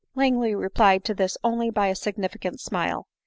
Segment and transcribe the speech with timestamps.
[0.15, 3.05] Langley replied to this only by a significant smile.